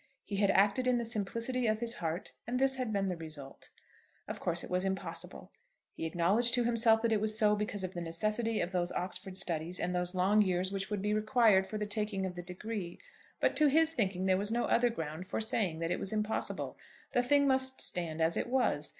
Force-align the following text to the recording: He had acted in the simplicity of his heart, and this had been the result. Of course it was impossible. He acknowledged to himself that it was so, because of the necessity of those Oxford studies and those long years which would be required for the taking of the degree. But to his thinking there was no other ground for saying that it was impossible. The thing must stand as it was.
He 0.25 0.37
had 0.37 0.49
acted 0.49 0.87
in 0.87 0.97
the 0.97 1.05
simplicity 1.05 1.67
of 1.67 1.79
his 1.79 1.93
heart, 1.97 2.31
and 2.47 2.57
this 2.57 2.77
had 2.77 2.91
been 2.91 3.05
the 3.05 3.15
result. 3.15 3.69
Of 4.27 4.39
course 4.39 4.63
it 4.63 4.69
was 4.71 4.83
impossible. 4.83 5.51
He 5.93 6.07
acknowledged 6.07 6.55
to 6.55 6.63
himself 6.63 7.03
that 7.03 7.11
it 7.11 7.21
was 7.21 7.37
so, 7.37 7.55
because 7.55 7.83
of 7.83 7.93
the 7.93 8.01
necessity 8.01 8.61
of 8.61 8.71
those 8.71 8.91
Oxford 8.93 9.37
studies 9.37 9.79
and 9.79 9.93
those 9.93 10.15
long 10.15 10.41
years 10.41 10.71
which 10.71 10.89
would 10.89 11.03
be 11.03 11.13
required 11.13 11.67
for 11.67 11.77
the 11.77 11.85
taking 11.85 12.25
of 12.25 12.33
the 12.33 12.41
degree. 12.41 12.97
But 13.39 13.55
to 13.57 13.67
his 13.67 13.91
thinking 13.91 14.25
there 14.25 14.37
was 14.37 14.51
no 14.51 14.65
other 14.65 14.89
ground 14.89 15.27
for 15.27 15.39
saying 15.39 15.77
that 15.81 15.91
it 15.91 15.99
was 15.99 16.11
impossible. 16.11 16.79
The 17.11 17.21
thing 17.21 17.45
must 17.47 17.79
stand 17.79 18.21
as 18.21 18.35
it 18.35 18.47
was. 18.49 18.89